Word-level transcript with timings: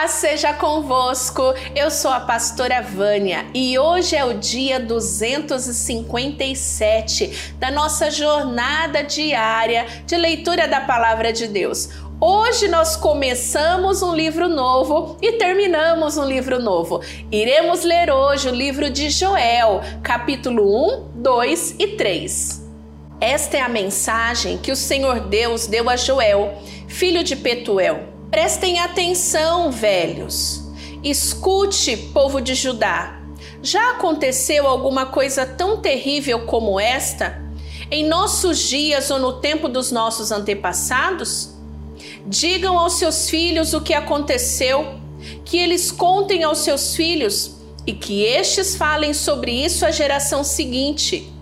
paz 0.00 0.12
seja 0.12 0.54
convosco. 0.54 1.42
Eu 1.76 1.90
sou 1.90 2.10
a 2.10 2.20
pastora 2.20 2.80
Vânia 2.80 3.44
e 3.52 3.78
hoje 3.78 4.16
é 4.16 4.24
o 4.24 4.32
dia 4.32 4.80
257 4.80 7.52
da 7.58 7.70
nossa 7.70 8.10
jornada 8.10 9.04
diária 9.04 9.86
de 10.06 10.16
leitura 10.16 10.66
da 10.66 10.80
palavra 10.80 11.34
de 11.34 11.46
Deus. 11.46 11.90
Hoje 12.18 12.66
nós 12.66 12.96
começamos 12.96 14.02
um 14.02 14.14
livro 14.14 14.48
novo 14.48 15.18
e 15.20 15.32
terminamos 15.32 16.16
um 16.16 16.24
livro 16.24 16.62
novo. 16.62 17.02
Iremos 17.30 17.84
ler 17.84 18.10
hoje 18.10 18.48
o 18.48 18.54
livro 18.54 18.88
de 18.88 19.10
Joel, 19.10 19.82
capítulo 20.02 21.10
1, 21.14 21.16
2 21.16 21.74
e 21.78 21.88
3. 21.88 22.66
Esta 23.20 23.58
é 23.58 23.60
a 23.60 23.68
mensagem 23.68 24.56
que 24.56 24.72
o 24.72 24.76
Senhor 24.76 25.20
Deus 25.20 25.66
deu 25.66 25.90
a 25.90 25.96
Joel, 25.96 26.54
filho 26.88 27.22
de 27.22 27.36
Petuel 27.36 28.18
Prestem 28.30 28.78
atenção, 28.78 29.72
velhos. 29.72 30.62
Escute, 31.02 31.96
povo 31.96 32.40
de 32.40 32.54
Judá. 32.54 33.20
Já 33.60 33.90
aconteceu 33.90 34.68
alguma 34.68 35.06
coisa 35.06 35.44
tão 35.44 35.78
terrível 35.78 36.46
como 36.46 36.78
esta 36.78 37.42
em 37.90 38.06
nossos 38.06 38.60
dias 38.60 39.10
ou 39.10 39.18
no 39.18 39.40
tempo 39.40 39.68
dos 39.68 39.90
nossos 39.90 40.30
antepassados? 40.30 41.54
Digam 42.24 42.78
aos 42.78 42.94
seus 42.94 43.28
filhos 43.28 43.74
o 43.74 43.80
que 43.80 43.92
aconteceu, 43.92 45.00
que 45.44 45.58
eles 45.58 45.90
contem 45.90 46.44
aos 46.44 46.58
seus 46.58 46.94
filhos 46.94 47.56
e 47.84 47.92
que 47.92 48.22
estes 48.22 48.76
falem 48.76 49.12
sobre 49.12 49.50
isso 49.50 49.84
à 49.84 49.90
geração 49.90 50.44
seguinte. 50.44 51.32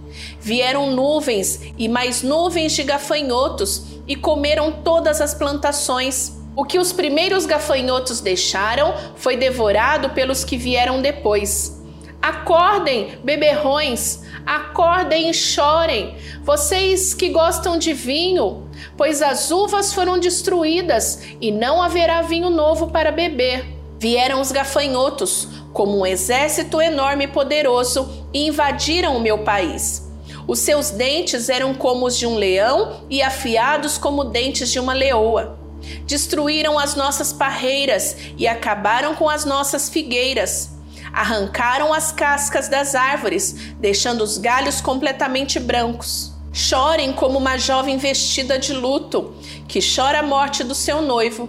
Vieram 0.41 0.91
nuvens 0.91 1.60
e 1.77 1.87
mais 1.87 2.23
nuvens 2.23 2.73
de 2.73 2.82
gafanhotos 2.82 3.82
e 4.07 4.16
comeram 4.16 4.73
todas 4.82 5.20
as 5.20 5.34
plantações 5.34 6.38
o 6.58 6.64
que 6.64 6.76
os 6.76 6.92
primeiros 6.92 7.46
gafanhotos 7.46 8.20
deixaram 8.20 8.92
foi 9.14 9.36
devorado 9.36 10.10
pelos 10.10 10.42
que 10.42 10.56
vieram 10.56 11.00
depois. 11.00 11.80
Acordem, 12.20 13.16
beberrões, 13.23 14.24
acordem 14.45 15.30
e 15.30 15.34
chorem, 15.34 16.16
vocês 16.42 17.15
que 17.15 17.28
gostam 17.28 17.78
de 17.78 17.92
vinho, 17.92 18.68
pois 18.96 19.23
as 19.23 19.52
uvas 19.52 19.95
foram 19.95 20.18
destruídas 20.18 21.23
e 21.40 21.52
não 21.52 21.80
haverá 21.80 22.23
vinho 22.23 22.50
novo 22.50 22.88
para 22.88 23.12
beber. 23.12 23.65
Vieram 24.00 24.40
os 24.40 24.50
gafanhotos, 24.50 25.46
como 25.72 26.00
um 26.00 26.04
exército 26.04 26.80
enorme 26.80 27.26
e 27.26 27.28
poderoso, 27.28 28.26
e 28.34 28.48
invadiram 28.48 29.16
o 29.16 29.20
meu 29.20 29.45
país. 29.45 30.10
Os 30.45 30.59
seus 30.59 30.90
dentes 30.90 31.48
eram 31.48 31.72
como 31.72 32.04
os 32.04 32.18
de 32.18 32.26
um 32.26 32.34
leão 32.34 33.02
e 33.09 33.22
afiados 33.22 33.96
como 33.96 34.24
dentes 34.24 34.72
de 34.72 34.80
uma 34.80 34.93
leoa. 34.93 35.57
Destruíram 36.06 36.78
as 36.78 36.94
nossas 36.94 37.32
parreiras 37.32 38.16
e 38.36 38.46
acabaram 38.46 39.14
com 39.14 39.28
as 39.28 39.44
nossas 39.44 39.88
figueiras. 39.88 40.70
Arrancaram 41.12 41.92
as 41.92 42.12
cascas 42.12 42.68
das 42.68 42.94
árvores, 42.94 43.54
deixando 43.78 44.22
os 44.22 44.38
galhos 44.38 44.80
completamente 44.80 45.59
brancos. 45.59 46.32
Chorem 46.52 47.12
como 47.12 47.38
uma 47.38 47.59
jovem 47.59 47.98
vestida 47.98 48.59
de 48.59 48.72
luto, 48.72 49.34
que 49.66 49.80
chora 49.80 50.20
a 50.20 50.22
morte 50.22 50.64
do 50.64 50.74
seu 50.74 51.02
noivo. 51.02 51.48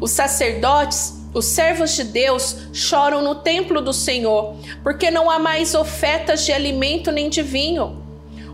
Os 0.00 0.10
sacerdotes, 0.10 1.14
os 1.34 1.44
servos 1.46 1.94
de 1.94 2.04
Deus, 2.04 2.56
choram 2.72 3.22
no 3.22 3.36
templo 3.36 3.80
do 3.80 3.92
Senhor, 3.92 4.56
porque 4.82 5.10
não 5.10 5.30
há 5.30 5.38
mais 5.38 5.74
ofertas 5.74 6.44
de 6.44 6.52
alimento 6.52 7.10
nem 7.10 7.28
de 7.28 7.42
vinho. 7.42 7.97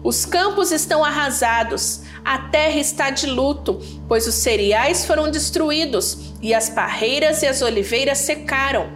Os 0.04 0.26
campos 0.26 0.70
estão 0.70 1.02
arrasados, 1.02 2.02
a 2.22 2.36
terra 2.36 2.78
está 2.78 3.08
de 3.08 3.26
luto, 3.26 3.80
pois 4.06 4.26
os 4.26 4.34
cereais 4.34 5.06
foram 5.06 5.30
destruídos 5.30 6.34
e 6.42 6.52
as 6.52 6.68
parreiras 6.68 7.42
e 7.42 7.46
as 7.46 7.62
oliveiras 7.62 8.18
secaram. 8.18 8.92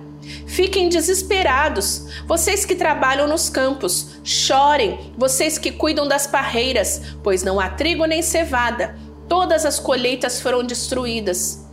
Fiquem 0.47 0.91
desesperados, 0.91 2.05
vocês 2.27 2.67
que 2.67 2.75
trabalham 2.75 3.27
nos 3.27 3.49
campos, 3.49 4.19
chorem, 4.23 5.15
vocês 5.17 5.57
que 5.57 5.73
cuidam 5.73 6.07
das 6.07 6.27
parreiras, 6.27 7.01
pois 7.23 7.43
não 7.43 7.59
há 7.59 7.71
trigo 7.71 8.05
nem 8.05 8.21
cevada, 8.21 8.95
todas 9.27 9.65
as 9.65 9.81
colheitas 9.81 10.43
foram 10.43 10.63
destruídas. 10.63 11.67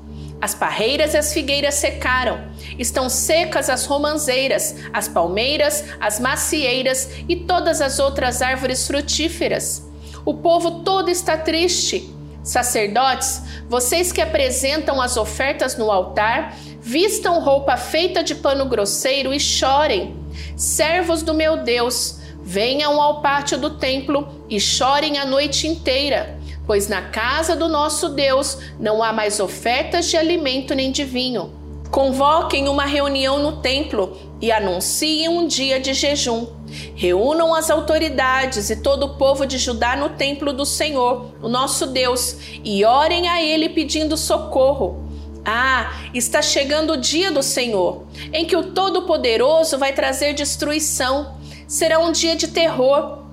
As 0.46 0.54
parreiras 0.54 1.16
e 1.16 1.18
as 1.18 1.34
figueiras 1.34 1.74
secaram, 1.74 2.40
estão 2.78 3.10
secas 3.10 3.68
as 3.68 3.88
romanzeiras, 3.88 4.76
as 4.94 5.08
palmeiras, 5.08 5.84
as 6.00 6.20
macieiras 6.20 7.10
e 7.28 7.36
todas 7.36 7.82
as 7.82 7.98
outras 7.98 8.44
árvores 8.44 8.86
frutíferas. 8.86 9.90
O 10.24 10.36
povo 10.36 10.84
todo 10.84 11.10
está 11.10 11.36
triste. 11.36 12.14
Sacerdotes, 12.44 13.42
vocês 13.68 14.12
que 14.12 14.22
apresentam 14.22 15.02
as 15.02 15.18
ofertas 15.18 15.78
no 15.78 15.90
altar, 15.90 16.56
vistam 16.80 17.40
roupa 17.40 17.76
feita 17.76 18.24
de 18.24 18.36
pano 18.36 18.66
grosseiro 18.68 19.34
e 19.34 19.40
chorem. 19.40 20.16
Servos 20.56 21.24
do 21.24 21.34
meu 21.34 21.64
Deus, 21.64 22.20
venham 22.44 23.02
ao 23.02 23.20
pátio 23.20 23.58
do 23.58 23.72
templo 23.80 24.28
e 24.48 24.60
chorem 24.60 25.18
a 25.18 25.26
noite 25.26 25.66
inteira, 25.66 26.38
pois 26.66 26.88
na 26.88 27.04
casa 27.04 27.56
do 27.56 27.68
nosso 27.68 28.10
Deus 28.10 28.58
não 28.80 29.04
há 29.04 29.14
mais 29.14 29.40
ofertas 29.40 30.08
de 30.08 30.18
alimento 30.18 30.74
nem 30.74 30.92
de 30.92 31.04
vinho. 31.04 31.52
Convoquem 31.92 32.68
uma 32.68 32.86
reunião 32.86 33.40
no 33.40 33.62
templo 33.62 34.18
e 34.42 34.52
anunciem 34.52 35.30
um 35.30 35.48
dia 35.48 35.80
de 35.80 35.94
jejum. 35.94 36.48
Reúnam 36.96 37.54
as 37.54 37.70
autoridades 37.70 38.70
e 38.70 38.76
todo 38.76 39.06
o 39.06 39.16
povo 39.18 39.46
de 39.46 39.58
Judá 39.58 39.96
no 39.96 40.10
templo 40.10 40.52
do 40.52 40.66
Senhor, 40.66 41.32
o 41.42 41.48
nosso 41.48 41.88
Deus, 41.88 42.38
e 42.64 42.84
orem 42.84 43.30
a 43.30 43.42
Ele 43.42 43.70
pedindo 43.70 44.18
socorro. 44.18 45.06
Ah, 45.46 45.94
está 46.14 46.42
chegando 46.42 46.94
o 46.94 46.98
dia 46.98 47.32
do 47.32 47.44
Senhor, 47.44 48.04
em 48.34 48.46
que 48.46 48.58
o 48.58 48.74
Todo-Poderoso 48.74 49.78
vai 49.78 49.94
trazer 49.94 50.34
destruição. 50.34 51.36
Será 51.68 52.00
um 52.00 52.12
dia 52.12 52.36
de 52.36 52.48
terror. 52.48 53.25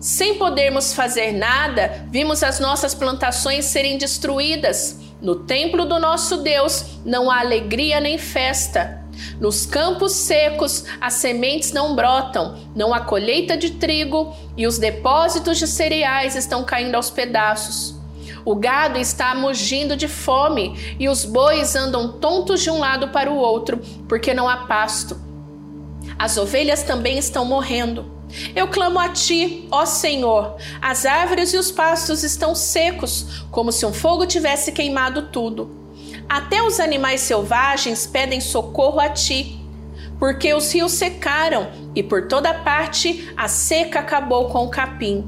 Sem 0.00 0.38
podermos 0.38 0.92
fazer 0.92 1.32
nada, 1.32 2.06
vimos 2.08 2.44
as 2.44 2.60
nossas 2.60 2.94
plantações 2.94 3.64
serem 3.64 3.98
destruídas. 3.98 5.00
No 5.20 5.34
templo 5.34 5.84
do 5.84 5.98
nosso 5.98 6.36
Deus 6.36 6.84
não 7.04 7.28
há 7.28 7.40
alegria 7.40 7.98
nem 7.98 8.16
festa. 8.16 9.02
Nos 9.40 9.66
campos 9.66 10.12
secos 10.12 10.84
as 11.00 11.14
sementes 11.14 11.72
não 11.72 11.96
brotam, 11.96 12.56
não 12.76 12.94
há 12.94 13.00
colheita 13.00 13.56
de 13.56 13.70
trigo 13.70 14.32
e 14.56 14.68
os 14.68 14.78
depósitos 14.78 15.58
de 15.58 15.66
cereais 15.66 16.36
estão 16.36 16.62
caindo 16.62 16.94
aos 16.94 17.10
pedaços. 17.10 17.96
O 18.44 18.54
gado 18.54 19.00
está 19.00 19.34
mugindo 19.34 19.96
de 19.96 20.06
fome 20.06 20.96
e 21.00 21.08
os 21.08 21.24
bois 21.24 21.74
andam 21.74 22.12
tontos 22.12 22.62
de 22.62 22.70
um 22.70 22.78
lado 22.78 23.08
para 23.08 23.30
o 23.30 23.36
outro, 23.36 23.80
porque 24.08 24.32
não 24.32 24.48
há 24.48 24.58
pasto. 24.58 25.27
As 26.18 26.36
ovelhas 26.36 26.82
também 26.82 27.16
estão 27.18 27.44
morrendo. 27.44 28.18
Eu 28.54 28.68
clamo 28.68 28.98
a 28.98 29.08
ti, 29.08 29.66
ó 29.70 29.86
Senhor. 29.86 30.56
As 30.82 31.06
árvores 31.06 31.52
e 31.54 31.56
os 31.56 31.70
pastos 31.70 32.22
estão 32.22 32.54
secos, 32.54 33.44
como 33.50 33.72
se 33.72 33.86
um 33.86 33.92
fogo 33.92 34.26
tivesse 34.26 34.72
queimado 34.72 35.28
tudo. 35.28 35.70
Até 36.28 36.62
os 36.62 36.78
animais 36.78 37.22
selvagens 37.22 38.06
pedem 38.06 38.40
socorro 38.40 39.00
a 39.00 39.08
ti, 39.08 39.58
porque 40.18 40.52
os 40.52 40.70
rios 40.72 40.92
secaram 40.92 41.68
e 41.94 42.02
por 42.02 42.28
toda 42.28 42.52
parte 42.52 43.32
a 43.36 43.48
seca 43.48 44.00
acabou 44.00 44.48
com 44.48 44.64
o 44.64 44.70
capim. 44.70 45.26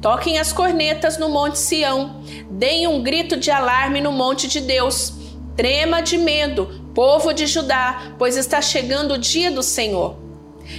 Toquem 0.00 0.38
as 0.38 0.52
cornetas 0.52 1.16
no 1.16 1.28
Monte 1.28 1.58
Sião, 1.58 2.22
deem 2.50 2.88
um 2.88 3.02
grito 3.02 3.36
de 3.36 3.52
alarme 3.52 4.00
no 4.00 4.10
Monte 4.10 4.48
de 4.48 4.60
Deus. 4.60 5.14
Trema 5.56 6.00
de 6.00 6.18
medo, 6.18 6.90
povo 6.92 7.32
de 7.32 7.46
Judá, 7.46 8.14
pois 8.18 8.36
está 8.36 8.60
chegando 8.60 9.14
o 9.14 9.18
dia 9.18 9.50
do 9.50 9.62
Senhor. 9.62 10.21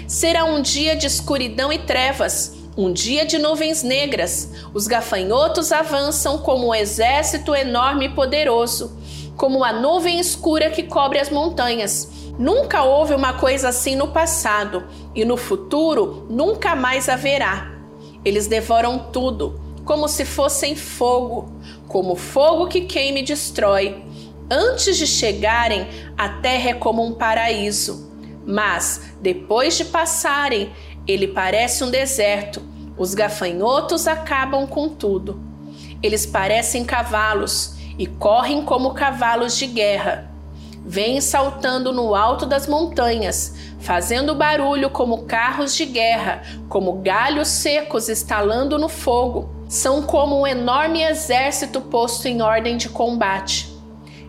Será 0.07 0.45
um 0.45 0.61
dia 0.61 0.95
de 0.95 1.07
escuridão 1.07 1.71
e 1.71 1.79
trevas, 1.79 2.55
um 2.75 2.91
dia 2.91 3.25
de 3.25 3.37
nuvens 3.37 3.83
negras. 3.83 4.49
Os 4.73 4.87
gafanhotos 4.87 5.71
avançam 5.71 6.37
como 6.39 6.67
um 6.67 6.75
exército 6.75 7.53
enorme 7.55 8.05
e 8.05 8.09
poderoso 8.09 9.03
como 9.35 9.63
a 9.63 9.73
nuvem 9.73 10.19
escura 10.19 10.69
que 10.69 10.83
cobre 10.83 11.19
as 11.19 11.29
montanhas. 11.29 12.09
Nunca 12.37 12.83
houve 12.83 13.13
uma 13.13 13.33
coisa 13.33 13.69
assim 13.69 13.95
no 13.95 14.07
passado 14.07 14.83
e 15.13 15.23
no 15.25 15.37
futuro 15.37 16.25
nunca 16.29 16.75
mais 16.75 17.09
haverá. 17.09 17.71
Eles 18.23 18.47
devoram 18.47 18.97
tudo, 19.11 19.59
como 19.85 20.07
se 20.07 20.25
fossem 20.25 20.75
fogo, 20.75 21.51
como 21.87 22.15
fogo 22.15 22.67
que 22.67 22.81
queima 22.81 23.19
e 23.19 23.23
destrói. 23.23 24.03
Antes 24.49 24.97
de 24.97 25.07
chegarem, 25.07 25.87
a 26.17 26.29
terra 26.29 26.69
é 26.69 26.73
como 26.73 27.03
um 27.03 27.13
paraíso, 27.13 28.12
mas 28.45 29.13
depois 29.21 29.77
de 29.77 29.85
passarem, 29.85 30.71
ele 31.07 31.27
parece 31.27 31.83
um 31.83 31.89
deserto. 31.89 32.61
Os 32.97 33.13
gafanhotos 33.13 34.07
acabam 34.07 34.67
com 34.67 34.89
tudo. 34.89 35.41
Eles 36.01 36.25
parecem 36.25 36.83
cavalos 36.83 37.75
e 37.97 38.05
correm 38.05 38.63
como 38.63 38.93
cavalos 38.93 39.57
de 39.57 39.67
guerra. 39.67 40.31
Vêm 40.85 41.21
saltando 41.21 41.93
no 41.93 42.13
alto 42.13 42.45
das 42.45 42.67
montanhas, 42.67 43.55
fazendo 43.79 44.35
barulho 44.35 44.89
como 44.89 45.23
carros 45.23 45.75
de 45.75 45.85
guerra, 45.85 46.43
como 46.67 47.01
galhos 47.01 47.47
secos 47.47 48.09
estalando 48.09 48.77
no 48.77 48.89
fogo. 48.89 49.49
São 49.69 50.03
como 50.03 50.41
um 50.41 50.45
enorme 50.45 51.01
exército 51.01 51.79
posto 51.79 52.27
em 52.27 52.41
ordem 52.41 52.75
de 52.75 52.89
combate. 52.89 53.73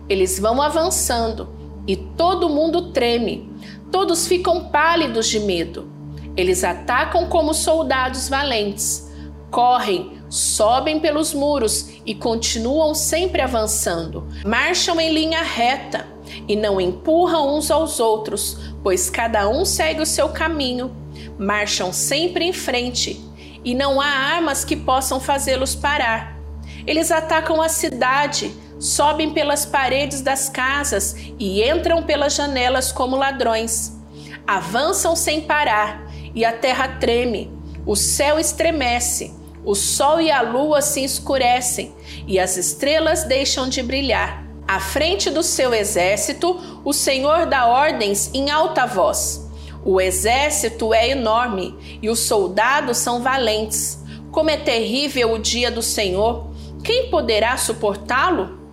Eles 0.07 0.39
vão 0.39 0.61
avançando, 0.61 1.49
e 1.87 1.95
todo 1.95 2.49
mundo 2.49 2.91
treme. 2.91 3.53
Todos 3.91 4.27
ficam 4.27 4.65
pálidos 4.65 5.27
de 5.27 5.39
medo. 5.39 5.89
Eles 6.35 6.63
atacam 6.63 7.27
como 7.27 7.53
soldados 7.53 8.27
valentes. 8.27 9.09
Correm, 9.49 10.19
sobem 10.29 10.99
pelos 10.99 11.33
muros 11.33 11.89
e 12.05 12.13
continuam 12.13 12.93
sempre 12.93 13.41
avançando. 13.41 14.27
Marcham 14.45 14.99
em 14.99 15.13
linha 15.13 15.41
reta 15.41 16.05
e 16.47 16.55
não 16.55 16.81
empurram 16.81 17.55
uns 17.55 17.71
aos 17.71 17.99
outros, 17.99 18.57
pois 18.83 19.09
cada 19.09 19.47
um 19.47 19.63
segue 19.63 20.01
o 20.01 20.05
seu 20.05 20.29
caminho. 20.29 20.93
Marcham 21.37 21.93
sempre 21.93 22.45
em 22.45 22.53
frente 22.53 23.21
e 23.63 23.73
não 23.73 24.01
há 24.01 24.07
armas 24.07 24.65
que 24.65 24.75
possam 24.75 25.19
fazê-los 25.19 25.73
parar. 25.73 26.37
Eles 26.85 27.11
atacam 27.11 27.61
a 27.61 27.69
cidade, 27.69 28.53
sobem 28.79 29.31
pelas 29.31 29.65
paredes 29.65 30.21
das 30.21 30.49
casas 30.49 31.15
e 31.39 31.63
entram 31.63 32.03
pelas 32.03 32.35
janelas 32.35 32.91
como 32.91 33.15
ladrões. 33.15 33.93
Avançam 34.45 35.15
sem 35.15 35.41
parar 35.41 36.05
e 36.33 36.43
a 36.43 36.51
terra 36.51 36.87
treme, 36.99 37.51
o 37.85 37.95
céu 37.95 38.37
estremece, 38.37 39.33
o 39.63 39.73
sol 39.73 40.21
e 40.21 40.29
a 40.29 40.41
lua 40.41 40.81
se 40.81 41.03
escurecem 41.03 41.93
e 42.27 42.39
as 42.39 42.57
estrelas 42.57 43.23
deixam 43.23 43.67
de 43.67 43.81
brilhar. 43.81 44.45
À 44.67 44.79
frente 44.79 45.29
do 45.29 45.43
seu 45.43 45.73
exército, 45.73 46.81
o 46.83 46.91
Senhor 46.91 47.45
dá 47.45 47.67
ordens 47.67 48.31
em 48.33 48.49
alta 48.49 48.85
voz. 48.85 49.49
O 49.83 50.01
exército 50.01 50.93
é 50.93 51.09
enorme 51.09 51.75
e 52.01 52.09
os 52.09 52.19
soldados 52.21 52.97
são 52.97 53.21
valentes. 53.21 54.03
Como 54.31 54.49
é 54.49 54.57
terrível 54.57 55.33
o 55.33 55.39
dia 55.39 55.69
do 55.69 55.81
Senhor! 55.81 56.47
Quem 56.83 57.09
poderá 57.09 57.57
suportá-lo? 57.57 58.64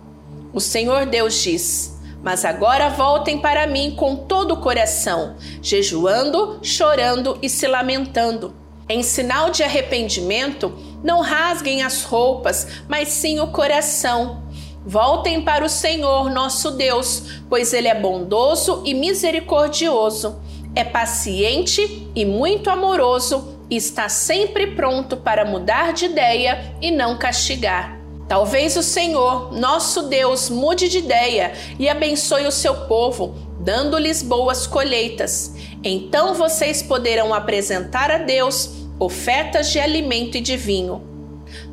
O 0.53 0.59
Senhor 0.59 1.05
Deus 1.05 1.41
diz: 1.41 1.99
Mas 2.21 2.45
agora 2.45 2.89
voltem 2.89 3.39
para 3.39 3.65
mim 3.65 3.95
com 3.95 4.15
todo 4.15 4.53
o 4.53 4.61
coração, 4.61 5.35
jejuando, 5.61 6.59
chorando 6.61 7.37
e 7.41 7.49
se 7.49 7.67
lamentando. 7.67 8.53
Em 8.87 9.01
sinal 9.01 9.49
de 9.49 9.63
arrependimento, 9.63 10.77
não 11.03 11.21
rasguem 11.21 11.81
as 11.81 12.03
roupas, 12.03 12.67
mas 12.87 13.09
sim 13.09 13.39
o 13.39 13.47
coração. 13.47 14.43
Voltem 14.85 15.41
para 15.41 15.65
o 15.65 15.69
Senhor 15.69 16.29
nosso 16.29 16.71
Deus, 16.71 17.41
pois 17.49 17.73
Ele 17.73 17.87
é 17.87 17.95
bondoso 17.95 18.83
e 18.85 18.93
misericordioso 18.93 20.41
é 20.75 20.83
paciente 20.83 22.09
e 22.15 22.25
muito 22.25 22.69
amoroso 22.69 23.59
e 23.69 23.77
está 23.77 24.09
sempre 24.09 24.67
pronto 24.67 25.17
para 25.17 25.45
mudar 25.45 25.93
de 25.93 26.05
ideia 26.05 26.75
e 26.81 26.91
não 26.91 27.17
castigar. 27.17 27.92
Talvez 28.27 28.75
o 28.77 28.83
Senhor, 28.83 29.51
nosso 29.51 30.03
Deus, 30.03 30.49
mude 30.49 30.87
de 30.87 30.99
ideia 30.99 31.53
e 31.77 31.89
abençoe 31.89 32.47
o 32.47 32.51
seu 32.51 32.73
povo, 32.87 33.35
dando-lhes 33.59 34.23
boas 34.23 34.65
colheitas. 34.65 35.53
Então 35.83 36.33
vocês 36.33 36.81
poderão 36.81 37.33
apresentar 37.33 38.09
a 38.09 38.17
Deus 38.17 38.83
ofertas 38.97 39.71
de 39.71 39.79
alimento 39.79 40.37
e 40.37 40.41
de 40.41 40.55
vinho. 40.55 41.01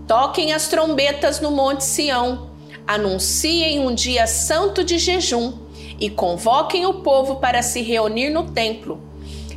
Toquem 0.06 0.52
as 0.52 0.68
trombetas 0.68 1.40
no 1.40 1.50
Monte 1.50 1.84
Sião, 1.84 2.50
anunciem 2.86 3.78
um 3.78 3.94
dia 3.94 4.26
santo 4.26 4.82
de 4.82 4.98
jejum 4.98 5.52
e 6.00 6.10
convoquem 6.10 6.86
o 6.86 6.94
povo 6.94 7.36
para 7.36 7.62
se 7.62 7.82
reunir 7.82 8.30
no 8.30 8.50
templo. 8.50 9.00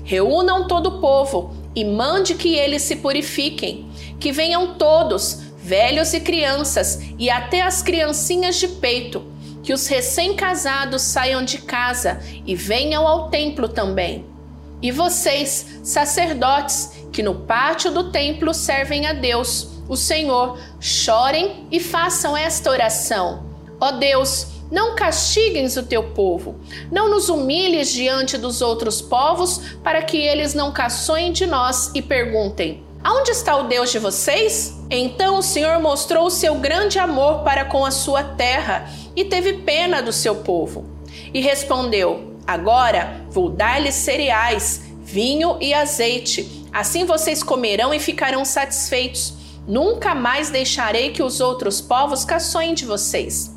Reúnam 0.03 0.67
todo 0.67 0.87
o 0.87 1.01
povo 1.01 1.55
e 1.75 1.83
mande 1.83 2.35
que 2.35 2.53
eles 2.53 2.83
se 2.83 2.97
purifiquem, 2.97 3.89
que 4.19 4.31
venham 4.31 4.75
todos, 4.75 5.39
velhos 5.63 6.13
e 6.13 6.19
crianças, 6.19 6.99
e 7.17 7.29
até 7.29 7.61
as 7.61 7.81
criancinhas 7.81 8.57
de 8.57 8.67
peito, 8.67 9.25
que 9.63 9.71
os 9.71 9.87
recém-casados 9.87 11.01
saiam 11.01 11.43
de 11.43 11.59
casa 11.59 12.19
e 12.45 12.53
venham 12.53 13.07
ao 13.07 13.29
templo 13.29 13.69
também. 13.69 14.25
E 14.81 14.91
vocês, 14.91 15.79
sacerdotes, 15.81 16.91
que 17.13 17.23
no 17.23 17.35
pátio 17.35 17.89
do 17.91 18.11
templo 18.11 18.53
servem 18.53 19.07
a 19.07 19.13
Deus, 19.13 19.69
o 19.87 19.95
Senhor, 19.95 20.59
chorem 20.81 21.65
e 21.71 21.79
façam 21.79 22.35
esta 22.35 22.69
oração. 22.69 23.45
Ó 23.79 23.91
Deus, 23.91 24.47
não 24.69 24.95
castigues 24.95 25.77
o 25.77 25.83
teu 25.83 26.11
povo, 26.11 26.59
não 26.91 27.09
nos 27.09 27.29
humilhes 27.29 27.93
diante 27.93 28.37
dos 28.37 28.61
outros 28.61 29.01
povos, 29.01 29.61
para 29.81 30.01
que 30.01 30.17
eles 30.17 30.53
não 30.53 30.73
caçoem 30.73 31.31
de 31.31 31.45
nós 31.45 31.91
e 31.95 32.01
perguntem: 32.01 32.82
Aonde 33.03 33.31
está 33.31 33.57
o 33.57 33.67
Deus 33.67 33.91
de 33.91 33.99
vocês? 33.99 34.73
Então 34.89 35.37
o 35.37 35.43
Senhor 35.43 35.77
mostrou 35.81 36.27
o 36.27 36.31
seu 36.31 36.55
grande 36.55 36.97
amor 36.97 37.43
para 37.43 37.65
com 37.65 37.85
a 37.85 37.91
sua 37.91 38.23
terra 38.23 38.89
e 39.13 39.25
teve 39.25 39.53
pena 39.53 40.01
do 40.01 40.13
seu 40.13 40.35
povo. 40.37 40.85
E 41.33 41.41
respondeu: 41.41 42.37
Agora 42.47 43.25
vou 43.29 43.49
dar-lhes 43.49 43.95
cereais, 43.95 44.83
vinho 45.03 45.57
e 45.59 45.73
azeite. 45.73 46.65
Assim 46.71 47.03
vocês 47.03 47.43
comerão 47.43 47.93
e 47.93 47.99
ficarão 47.99 48.45
satisfeitos. 48.45 49.33
Nunca 49.67 50.15
mais 50.15 50.49
deixarei 50.49 51.11
que 51.11 51.21
os 51.21 51.41
outros 51.41 51.81
povos 51.81 52.23
caçoem 52.23 52.73
de 52.73 52.85
vocês. 52.85 53.53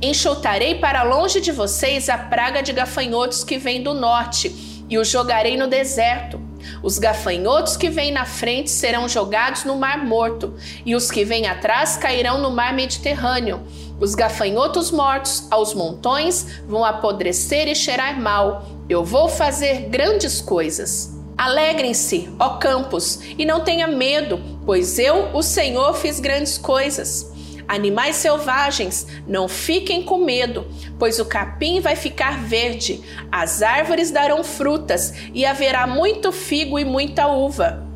Enxotarei 0.00 0.76
para 0.76 1.02
longe 1.02 1.38
de 1.38 1.52
vocês 1.52 2.08
a 2.08 2.16
praga 2.16 2.62
de 2.62 2.72
gafanhotos 2.72 3.44
que 3.44 3.58
vem 3.58 3.82
do 3.82 3.92
norte 3.92 4.84
e 4.88 4.96
os 4.96 5.08
jogarei 5.08 5.58
no 5.58 5.66
deserto. 5.66 6.49
Os 6.82 6.98
gafanhotos 6.98 7.76
que 7.76 7.88
vêm 7.88 8.12
na 8.12 8.24
frente 8.24 8.70
serão 8.70 9.08
jogados 9.08 9.64
no 9.64 9.76
Mar 9.76 10.04
Morto, 10.04 10.54
e 10.84 10.94
os 10.94 11.10
que 11.10 11.24
vêm 11.24 11.46
atrás 11.46 11.96
cairão 11.96 12.40
no 12.40 12.50
Mar 12.50 12.72
Mediterrâneo. 12.74 13.60
Os 14.00 14.14
gafanhotos 14.14 14.90
mortos 14.90 15.46
aos 15.50 15.74
montões 15.74 16.62
vão 16.66 16.84
apodrecer 16.84 17.68
e 17.68 17.74
cheirar 17.74 18.20
mal. 18.20 18.66
Eu 18.88 19.04
vou 19.04 19.28
fazer 19.28 19.88
grandes 19.88 20.40
coisas. 20.40 21.18
Alegrem-se, 21.36 22.28
ó 22.38 22.58
campos, 22.58 23.20
e 23.38 23.44
não 23.46 23.60
tenha 23.60 23.86
medo, 23.86 24.40
pois 24.66 24.98
eu, 24.98 25.30
o 25.34 25.42
Senhor, 25.42 25.94
fiz 25.94 26.20
grandes 26.20 26.58
coisas. 26.58 27.29
Animais 27.70 28.16
selvagens, 28.16 29.06
não 29.28 29.46
fiquem 29.46 30.02
com 30.02 30.18
medo, 30.18 30.66
pois 30.98 31.20
o 31.20 31.24
capim 31.24 31.78
vai 31.78 31.94
ficar 31.94 32.36
verde, 32.36 33.00
as 33.30 33.62
árvores 33.62 34.10
darão 34.10 34.42
frutas 34.42 35.14
e 35.32 35.46
haverá 35.46 35.86
muito 35.86 36.32
figo 36.32 36.80
e 36.80 36.84
muita 36.84 37.28
uva. 37.28 37.86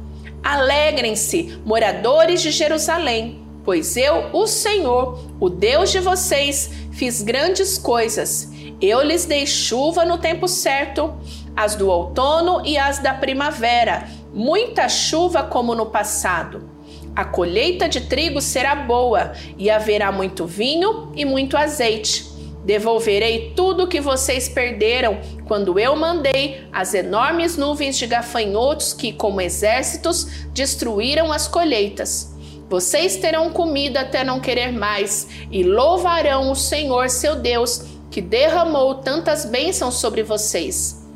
Alegrem-se, 0.44 1.58
moradores 1.66 2.40
de 2.40 2.52
Jerusalém, 2.52 3.44
pois 3.64 3.96
eu, 3.96 4.30
o 4.32 4.46
Senhor, 4.46 5.18
o 5.40 5.50
Deus 5.50 5.90
de 5.90 5.98
vocês, 5.98 6.70
fiz 6.92 7.20
grandes 7.20 7.76
coisas. 7.76 8.48
Eu 8.80 9.02
lhes 9.02 9.24
dei 9.24 9.44
chuva 9.44 10.04
no 10.04 10.18
tempo 10.18 10.46
certo, 10.46 11.12
as 11.56 11.74
do 11.74 11.88
outono 11.88 12.64
e 12.64 12.78
as 12.78 13.00
da 13.00 13.12
primavera, 13.12 14.08
muita 14.32 14.88
chuva 14.88 15.42
como 15.42 15.74
no 15.74 15.86
passado. 15.86 16.73
A 17.16 17.24
colheita 17.24 17.88
de 17.88 18.00
trigo 18.00 18.40
será 18.40 18.74
boa, 18.74 19.32
e 19.56 19.70
haverá 19.70 20.10
muito 20.10 20.46
vinho 20.46 21.12
e 21.14 21.24
muito 21.24 21.56
azeite. 21.56 22.26
Devolverei 22.64 23.52
tudo 23.54 23.84
o 23.84 23.86
que 23.86 24.00
vocês 24.00 24.48
perderam 24.48 25.20
quando 25.46 25.78
eu 25.78 25.94
mandei 25.94 26.66
as 26.72 26.92
enormes 26.92 27.56
nuvens 27.56 27.96
de 27.96 28.06
gafanhotos 28.06 28.92
que, 28.92 29.12
como 29.12 29.40
exércitos, 29.40 30.24
destruíram 30.52 31.30
as 31.30 31.46
colheitas. 31.46 32.34
Vocês 32.68 33.16
terão 33.16 33.50
comida 33.50 34.00
até 34.00 34.24
não 34.24 34.40
querer 34.40 34.72
mais 34.72 35.28
e 35.52 35.62
louvarão 35.62 36.50
o 36.50 36.56
Senhor 36.56 37.10
seu 37.10 37.36
Deus, 37.36 37.84
que 38.10 38.20
derramou 38.20 38.96
tantas 38.96 39.44
bênçãos 39.44 39.96
sobre 39.96 40.24
vocês. 40.24 41.06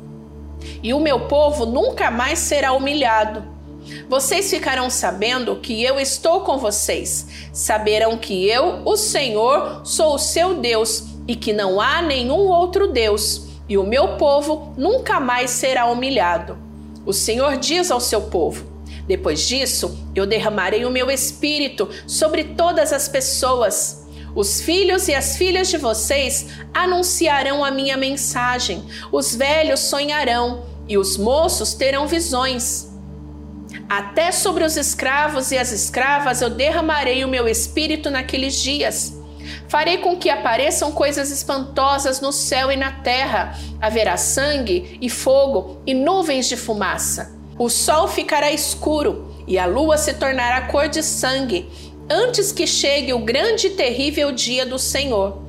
E 0.81 0.93
o 0.93 0.99
meu 0.99 1.21
povo 1.27 1.65
nunca 1.65 2.09
mais 2.09 2.39
será 2.39 2.71
humilhado 2.71 3.58
vocês 4.07 4.49
ficarão 4.49 4.89
sabendo 4.89 5.55
que 5.57 5.83
eu 5.83 5.99
estou 5.99 6.41
com 6.41 6.57
vocês. 6.57 7.27
Saberão 7.53 8.17
que 8.17 8.47
eu, 8.47 8.81
o 8.85 8.95
Senhor, 8.97 9.81
sou 9.85 10.15
o 10.15 10.19
seu 10.19 10.55
Deus 10.55 11.05
e 11.27 11.35
que 11.35 11.53
não 11.53 11.79
há 11.79 12.01
nenhum 12.01 12.47
outro 12.47 12.87
Deus, 12.87 13.47
e 13.67 13.77
o 13.77 13.83
meu 13.83 14.17
povo 14.17 14.73
nunca 14.75 15.19
mais 15.19 15.51
será 15.51 15.85
humilhado. 15.85 16.57
O 17.05 17.13
Senhor 17.13 17.57
diz 17.57 17.91
ao 17.91 17.99
seu 17.99 18.23
povo: 18.23 18.65
Depois 19.07 19.47
disso, 19.47 19.97
eu 20.15 20.25
derramarei 20.25 20.85
o 20.85 20.89
meu 20.89 21.11
espírito 21.11 21.87
sobre 22.07 22.43
todas 22.43 22.91
as 22.91 23.07
pessoas. 23.07 24.07
Os 24.35 24.61
filhos 24.61 25.07
e 25.07 25.15
as 25.15 25.37
filhas 25.37 25.69
de 25.69 25.77
vocês 25.77 26.47
anunciarão 26.73 27.63
a 27.63 27.71
minha 27.71 27.97
mensagem, 27.97 28.83
os 29.11 29.35
velhos 29.35 29.81
sonharão 29.81 30.63
e 30.87 30.97
os 30.97 31.17
moços 31.17 31.73
terão 31.73 32.07
visões. 32.07 32.88
Até 33.89 34.31
sobre 34.31 34.63
os 34.63 34.77
escravos 34.77 35.51
e 35.51 35.57
as 35.57 35.71
escravas 35.71 36.43
eu 36.43 36.49
derramarei 36.51 37.25
o 37.25 37.27
meu 37.27 37.47
espírito 37.47 38.11
naqueles 38.11 38.55
dias. 38.61 39.17
Farei 39.67 39.97
com 39.97 40.15
que 40.15 40.29
apareçam 40.29 40.91
coisas 40.91 41.31
espantosas 41.31 42.21
no 42.21 42.31
céu 42.31 42.71
e 42.71 42.77
na 42.77 42.91
terra. 42.91 43.57
Haverá 43.81 44.15
sangue 44.15 44.99
e 45.01 45.09
fogo 45.09 45.81
e 45.87 45.95
nuvens 45.95 46.47
de 46.47 46.55
fumaça. 46.55 47.35
O 47.57 47.67
sol 47.67 48.07
ficará 48.07 48.51
escuro 48.51 49.33
e 49.47 49.57
a 49.57 49.65
lua 49.65 49.97
se 49.97 50.13
tornará 50.13 50.67
cor 50.67 50.87
de 50.87 51.01
sangue, 51.01 51.67
antes 52.07 52.51
que 52.51 52.67
chegue 52.67 53.11
o 53.11 53.19
grande 53.19 53.67
e 53.67 53.71
terrível 53.71 54.31
dia 54.31 54.67
do 54.67 54.77
Senhor. 54.77 55.41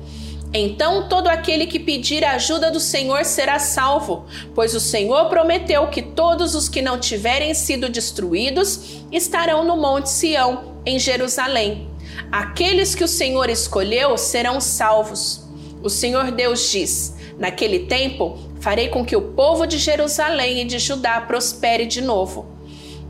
Então 0.53 1.07
todo 1.07 1.27
aquele 1.27 1.65
que 1.65 1.79
pedir 1.79 2.25
a 2.25 2.33
ajuda 2.33 2.69
do 2.69 2.79
Senhor 2.79 3.23
será 3.23 3.57
salvo, 3.57 4.25
pois 4.53 4.75
o 4.75 4.81
Senhor 4.81 5.29
prometeu 5.29 5.87
que 5.87 6.01
todos 6.01 6.55
os 6.55 6.67
que 6.67 6.81
não 6.81 6.99
tiverem 6.99 7.53
sido 7.53 7.87
destruídos 7.87 9.01
estarão 9.11 9.63
no 9.63 9.77
Monte 9.77 10.09
Sião, 10.09 10.75
em 10.85 10.99
Jerusalém. 10.99 11.87
Aqueles 12.29 12.93
que 12.93 13.03
o 13.03 13.07
Senhor 13.07 13.49
escolheu 13.49 14.17
serão 14.17 14.59
salvos. 14.59 15.41
O 15.81 15.89
Senhor 15.89 16.31
Deus 16.31 16.69
diz: 16.69 17.15
Naquele 17.37 17.85
tempo 17.85 18.37
farei 18.59 18.89
com 18.89 19.05
que 19.05 19.15
o 19.15 19.21
povo 19.21 19.65
de 19.65 19.77
Jerusalém 19.77 20.61
e 20.61 20.65
de 20.65 20.79
Judá 20.79 21.21
prospere 21.21 21.85
de 21.85 22.01
novo. 22.01 22.45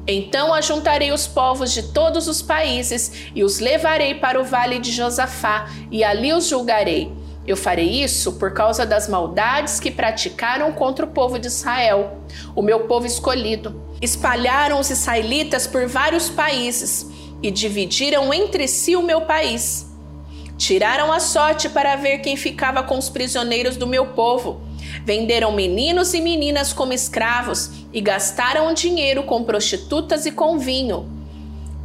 Então 0.06 0.54
ajuntarei 0.54 1.12
os 1.12 1.26
povos 1.26 1.72
de 1.72 1.84
todos 1.92 2.28
os 2.28 2.42
países 2.42 3.30
e 3.34 3.44
os 3.44 3.60
levarei 3.60 4.16
para 4.16 4.40
o 4.40 4.44
vale 4.44 4.80
de 4.80 4.92
Josafá, 4.92 5.70
e 5.92 6.04
ali 6.04 6.34
os 6.34 6.48
julgarei 6.48 7.12
eu 7.46 7.58
farei 7.58 8.04
isso 8.04 8.34
por 8.34 8.54
causa 8.54 8.86
das 8.86 9.08
maldades 9.08 9.80
que 9.80 9.90
praticaram 9.90 10.72
contra 10.72 11.06
o 11.06 11.10
povo 11.10 11.40
de 11.40 11.48
Israel, 11.48 12.20
o 12.56 12.62
meu 12.62 12.82
povo 12.82 13.06
escolhido. 13.06 13.82
Espalharam 14.02 14.80
os 14.80 14.90
israelitas 14.90 15.66
por 15.66 15.88
vários 15.88 16.30
países 16.30 17.08
e 17.42 17.50
dividiram 17.50 18.34
entre 18.34 18.68
si 18.68 18.96
o 18.96 19.02
meu 19.02 19.22
país. 19.22 19.88
Tiraram 20.58 21.12
a 21.12 21.20
sorte 21.20 21.68
para 21.68 21.96
ver 21.96 22.20
quem 22.20 22.36
ficava 22.36 22.84
com 22.84 22.98
os 22.98 23.10
prisioneiros 23.10 23.78
do 23.78 23.88
meu 23.88 24.08
povo. 24.08 24.62
Venderam 25.04 25.52
meninos 25.52 26.14
e 26.14 26.22
meninas 26.22 26.72
como 26.72 26.94
escravos 26.94 27.72
e 27.92 28.00
gastaram 28.00 28.72
dinheiro 28.72 29.24
com 29.24 29.44
prostitutas 29.44 30.28
e 30.28 30.32
com 30.32 30.60
vinho. 30.60 31.21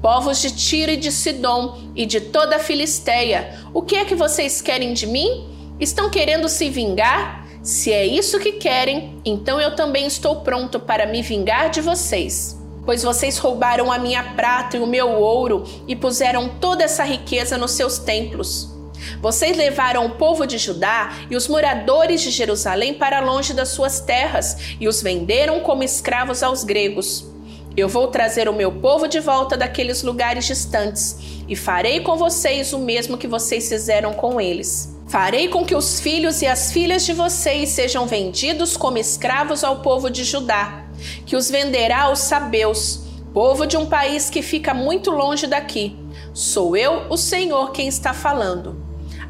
Povos 0.06 0.40
de 0.40 0.52
Tiro 0.52 0.92
e 0.92 0.96
de 0.96 1.10
Sidom 1.10 1.78
e 1.96 2.06
de 2.06 2.20
toda 2.20 2.54
a 2.54 2.58
Filisteia, 2.60 3.58
o 3.75 3.82
que 3.82 3.96
é 3.96 4.04
que 4.04 4.14
vocês 4.14 4.62
querem 4.62 4.92
de 4.92 5.04
mim? 5.04 5.48
Estão 5.80 6.08
querendo 6.08 6.48
se 6.48 6.70
vingar? 6.70 7.44
Se 7.60 7.92
é 7.92 8.06
isso 8.06 8.38
que 8.38 8.52
querem, 8.52 9.20
então 9.25 9.60
eu 9.60 9.75
também 9.75 10.06
estou 10.06 10.42
pronto 10.42 10.78
para 10.78 11.06
me 11.06 11.22
vingar 11.22 11.70
de 11.70 11.80
vocês. 11.80 12.56
Pois 12.84 13.02
vocês 13.02 13.36
roubaram 13.36 13.90
a 13.90 13.98
minha 13.98 14.22
prata 14.22 14.76
e 14.76 14.80
o 14.80 14.86
meu 14.86 15.10
ouro 15.10 15.64
e 15.88 15.96
puseram 15.96 16.50
toda 16.60 16.84
essa 16.84 17.02
riqueza 17.02 17.58
nos 17.58 17.72
seus 17.72 17.98
templos. 17.98 18.72
Vocês 19.20 19.56
levaram 19.56 20.06
o 20.06 20.10
povo 20.10 20.46
de 20.46 20.56
Judá 20.56 21.14
e 21.28 21.34
os 21.34 21.48
moradores 21.48 22.20
de 22.20 22.30
Jerusalém 22.30 22.94
para 22.94 23.18
longe 23.18 23.52
das 23.52 23.70
suas 23.70 23.98
terras 23.98 24.76
e 24.78 24.86
os 24.86 25.02
venderam 25.02 25.58
como 25.58 25.82
escravos 25.82 26.44
aos 26.44 26.62
gregos. 26.62 27.34
Eu 27.76 27.90
vou 27.90 28.09
trazer 28.09 28.49
o 28.49 28.54
meu 28.54 28.73
povo 28.73 29.06
de 29.06 29.21
volta 29.21 29.54
daqueles 29.54 30.02
lugares 30.02 30.47
distantes 30.47 31.18
e 31.47 31.54
farei 31.54 32.00
com 32.00 32.16
vocês 32.16 32.73
o 32.73 32.78
mesmo 32.78 33.18
que 33.18 33.28
vocês 33.28 33.68
fizeram 33.68 34.14
com 34.14 34.40
eles. 34.40 34.97
Farei 35.09 35.49
com 35.49 35.62
que 35.62 35.75
os 35.75 36.00
filhos 36.00 36.40
e 36.40 36.47
as 36.47 36.73
filhas 36.73 37.04
de 37.04 37.12
vocês 37.12 37.68
sejam 37.68 38.06
vendidos 38.06 38.78
como 38.78 38.97
escravos 38.97 39.62
ao 39.62 39.83
povo 39.83 40.09
de 40.09 40.25
Judá, 40.25 40.87
que 41.26 41.37
os 41.37 41.50
venderá 41.50 42.04
aos 42.04 42.21
sabeus, 42.21 43.02
povo 43.35 43.66
de 43.66 43.76
um 43.76 43.85
país 43.85 44.30
que 44.30 44.40
fica 44.40 44.73
muito 44.73 45.11
longe 45.11 45.47
daqui. 45.47 45.95
Sou 46.33 46.75
eu, 46.78 47.06
o 47.11 47.16
Senhor, 47.18 47.73
quem 47.73 47.88
está 47.88 48.14
falando. 48.14 48.83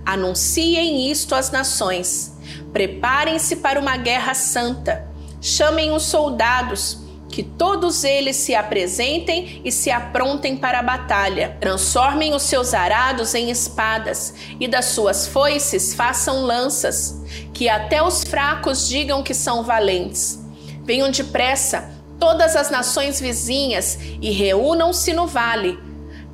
Anunciem 0.05 1.11
isto 1.11 1.35
às 1.35 1.51
nações. 1.51 2.33
Preparem-se 2.73 3.57
para 3.57 3.81
uma 3.81 3.97
guerra 3.97 4.35
santa. 4.35 5.05
Chamem 5.41 5.91
os 5.91 6.05
soldados 6.05 7.06
que 7.37 7.43
todos 7.43 8.03
eles 8.03 8.35
se 8.37 8.55
apresentem 8.55 9.61
e 9.63 9.71
se 9.71 9.91
aprontem 9.91 10.57
para 10.57 10.79
a 10.79 10.83
batalha. 10.83 11.55
Transformem 11.61 12.35
os 12.35 12.45
seus 12.45 12.73
arados 12.73 13.35
em 13.35 13.51
espadas 13.51 14.33
e 14.59 14.67
das 14.67 14.87
suas 14.87 15.27
foices 15.27 15.93
façam 15.93 16.41
lanças, 16.41 17.23
que 17.53 17.69
até 17.69 18.03
os 18.03 18.25
fracos 18.25 18.89
digam 18.89 19.23
que 19.23 19.35
são 19.35 19.63
valentes. 19.63 20.43
Venham 20.83 21.11
depressa 21.11 21.91
todas 22.19 22.57
as 22.57 22.71
nações 22.71 23.21
vizinhas 23.21 23.99
e 24.23 24.31
reúnam-se 24.31 25.13
no 25.13 25.27
vale, 25.27 25.79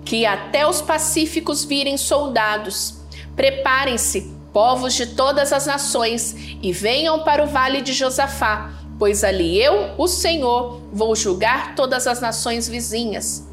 que 0.05 0.25
até 0.25 0.65
os 0.69 0.81
pacíficos 0.81 1.65
virem 1.65 1.97
soldados. 1.97 2.95
Preparem-se, 3.35 4.33
povos 4.53 4.95
de 4.95 5.07
todas 5.07 5.53
as 5.53 5.67
nações, 5.67 6.37
e 6.63 6.73
venham 6.73 7.25
para 7.25 7.43
o 7.43 7.49
vale 7.49 7.81
de 7.81 7.93
Josafá 7.93 8.82
pois 9.03 9.25
ali 9.25 9.61
eu, 9.61 9.91
o 9.99 10.07
Senhor, 10.07 10.81
vou 10.93 11.17
julgar 11.17 11.75
todas 11.75 12.07
as 12.07 12.21
nações 12.21 12.69
vizinhas. 12.69 13.45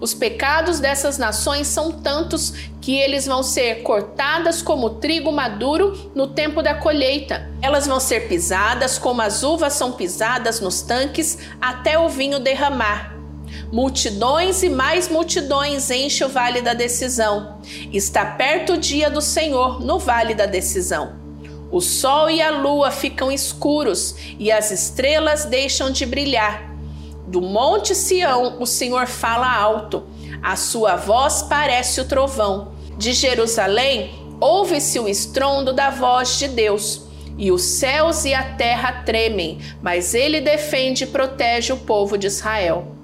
Os 0.00 0.14
pecados 0.14 0.80
dessas 0.80 1.18
nações 1.18 1.66
são 1.66 1.92
tantos 1.92 2.54
que 2.80 2.96
eles 2.96 3.26
vão 3.26 3.42
ser 3.42 3.82
cortadas 3.82 4.62
como 4.62 4.88
trigo 4.88 5.30
maduro 5.30 6.10
no 6.14 6.28
tempo 6.28 6.62
da 6.62 6.72
colheita. 6.72 7.50
Elas 7.60 7.86
vão 7.86 8.00
ser 8.00 8.28
pisadas 8.28 8.98
como 8.98 9.20
as 9.20 9.42
uvas 9.42 9.74
são 9.74 9.92
pisadas 9.92 10.58
nos 10.58 10.80
tanques 10.80 11.36
até 11.60 11.98
o 11.98 12.08
vinho 12.08 12.40
derramar. 12.40 13.14
Multidões 13.70 14.62
e 14.62 14.70
mais 14.70 15.10
multidões 15.10 15.90
enchem 15.90 16.26
o 16.26 16.30
vale 16.30 16.62
da 16.62 16.72
decisão. 16.72 17.58
Está 17.92 18.24
perto 18.24 18.72
o 18.72 18.78
dia 18.78 19.10
do 19.10 19.20
Senhor 19.20 19.84
no 19.84 19.98
vale 19.98 20.34
da 20.34 20.46
decisão. 20.46 21.23
O 21.74 21.80
sol 21.80 22.30
e 22.30 22.40
a 22.40 22.52
lua 22.52 22.92
ficam 22.92 23.32
escuros 23.32 24.14
e 24.38 24.52
as 24.52 24.70
estrelas 24.70 25.44
deixam 25.44 25.90
de 25.90 26.06
brilhar. 26.06 26.72
Do 27.26 27.42
monte 27.42 27.96
Sião 27.96 28.62
o 28.62 28.64
Senhor 28.64 29.08
fala 29.08 29.52
alto, 29.52 30.04
a 30.40 30.54
sua 30.54 30.94
voz 30.94 31.42
parece 31.42 32.00
o 32.00 32.04
trovão. 32.04 32.74
De 32.96 33.12
Jerusalém 33.12 34.14
ouve-se 34.40 35.00
o 35.00 35.08
estrondo 35.08 35.72
da 35.72 35.90
voz 35.90 36.38
de 36.38 36.46
Deus. 36.46 37.08
E 37.36 37.50
os 37.50 37.62
céus 37.62 38.24
e 38.24 38.32
a 38.32 38.54
terra 38.54 39.02
tremem, 39.04 39.58
mas 39.82 40.14
ele 40.14 40.40
defende 40.40 41.02
e 41.02 41.08
protege 41.08 41.72
o 41.72 41.78
povo 41.78 42.16
de 42.16 42.28
Israel. 42.28 42.94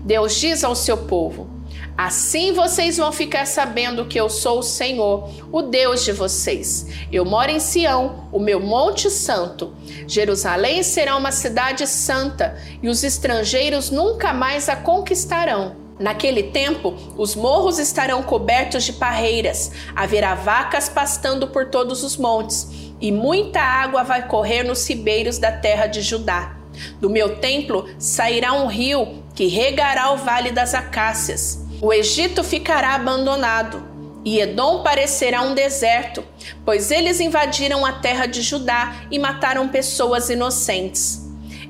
Deus 0.00 0.34
diz 0.34 0.64
ao 0.64 0.74
seu 0.74 0.96
povo: 0.96 1.48
Assim 1.96 2.52
vocês 2.52 2.98
vão 2.98 3.10
ficar 3.10 3.46
sabendo 3.46 4.04
que 4.04 4.20
eu 4.20 4.28
sou 4.28 4.58
o 4.58 4.62
Senhor, 4.62 5.30
o 5.50 5.62
Deus 5.62 6.04
de 6.04 6.12
vocês. 6.12 6.86
Eu 7.10 7.24
moro 7.24 7.50
em 7.50 7.58
Sião, 7.58 8.28
o 8.30 8.38
meu 8.38 8.60
monte 8.60 9.10
santo. 9.10 9.74
Jerusalém 10.06 10.82
será 10.82 11.16
uma 11.16 11.32
cidade 11.32 11.86
santa 11.86 12.58
e 12.82 12.88
os 12.88 13.02
estrangeiros 13.02 13.90
nunca 13.90 14.34
mais 14.34 14.68
a 14.68 14.76
conquistarão. 14.76 15.76
Naquele 15.98 16.42
tempo, 16.42 16.94
os 17.16 17.34
morros 17.34 17.78
estarão 17.78 18.22
cobertos 18.22 18.84
de 18.84 18.92
parreiras, 18.92 19.72
haverá 19.94 20.34
vacas 20.34 20.90
pastando 20.90 21.48
por 21.48 21.70
todos 21.70 22.04
os 22.04 22.18
montes, 22.18 22.68
e 23.00 23.10
muita 23.10 23.60
água 23.62 24.02
vai 24.02 24.28
correr 24.28 24.62
nos 24.62 24.86
ribeiros 24.86 25.38
da 25.38 25.50
terra 25.50 25.86
de 25.86 26.02
Judá. 26.02 26.54
Do 27.00 27.08
meu 27.08 27.36
templo 27.36 27.88
sairá 27.98 28.52
um 28.52 28.66
rio 28.66 29.22
que 29.34 29.46
regará 29.46 30.12
o 30.12 30.18
vale 30.18 30.52
das 30.52 30.74
acácias. 30.74 31.65
O 31.80 31.92
Egito 31.92 32.42
ficará 32.42 32.94
abandonado 32.94 33.86
e 34.24 34.40
Edom 34.40 34.82
parecerá 34.82 35.42
um 35.42 35.54
deserto, 35.54 36.24
pois 36.64 36.90
eles 36.90 37.20
invadiram 37.20 37.86
a 37.86 37.92
terra 37.92 38.26
de 38.26 38.42
Judá 38.42 39.02
e 39.10 39.18
mataram 39.18 39.68
pessoas 39.68 40.28
inocentes. 40.30 41.24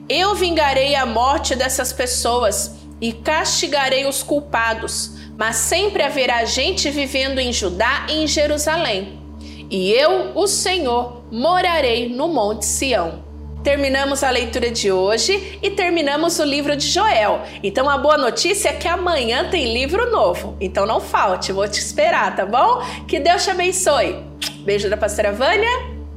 Eu 0.09 0.35
vingarei 0.35 0.95
a 0.95 1.05
morte 1.05 1.55
dessas 1.55 1.93
pessoas 1.93 2.77
e 3.01 3.13
castigarei 3.13 4.07
os 4.07 4.23
culpados, 4.23 5.11
mas 5.37 5.57
sempre 5.57 6.03
haverá 6.03 6.47
gente 6.47 6.89
vivendo 6.89 7.41
em 7.41 7.53
Judá 7.53 8.07
e 8.09 8.23
em 8.23 8.27
Jerusalém. 8.27 9.21
E 9.69 9.93
eu, 9.93 10.33
o 10.35 10.47
Senhor, 10.47 11.25
morarei 11.31 12.09
no 12.09 12.29
Monte 12.29 12.65
Sião. 12.65 13.25
Terminamos 13.67 14.23
a 14.23 14.31
leitura 14.31 14.71
de 14.71 14.93
hoje 14.93 15.59
e 15.61 15.73
terminamos 15.73 16.39
o 16.39 16.45
livro 16.45 16.77
de 16.77 16.87
Joel. 16.87 17.41
Então 17.65 17.91
a 17.91 17.99
boa 17.99 18.17
notícia 18.17 18.69
é 18.69 18.73
que 18.73 18.87
amanhã 18.87 19.51
tem 19.51 19.73
livro 19.73 20.09
novo. 20.09 20.57
Então 20.61 20.87
não 20.87 21.01
falte, 21.01 21.51
vou 21.51 21.67
te 21.67 21.81
esperar, 21.81 22.37
tá 22.37 22.47
bom? 22.47 22.81
Que 23.09 23.19
Deus 23.19 23.43
te 23.43 23.51
abençoe. 23.51 24.23
Beijo 24.65 24.89
da 24.89 24.97
pastora 24.97 25.33
Vânia. 25.33 25.69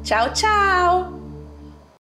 Tchau, 0.03 0.31
tchau. 0.31 1.18